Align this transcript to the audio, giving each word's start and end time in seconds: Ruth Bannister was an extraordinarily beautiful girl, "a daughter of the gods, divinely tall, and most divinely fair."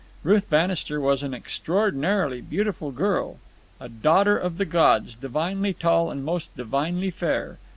Ruth 0.23 0.49
Bannister 0.49 0.99
was 0.99 1.21
an 1.21 1.35
extraordinarily 1.35 2.41
beautiful 2.41 2.89
girl, 2.89 3.37
"a 3.79 3.87
daughter 3.87 4.35
of 4.35 4.57
the 4.57 4.65
gods, 4.65 5.13
divinely 5.13 5.75
tall, 5.75 6.09
and 6.09 6.25
most 6.25 6.57
divinely 6.57 7.11
fair." 7.11 7.59